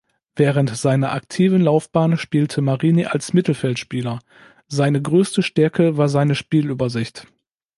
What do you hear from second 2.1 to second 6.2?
spielte Marini als Mittelfeldspieler, seine größte Stärke war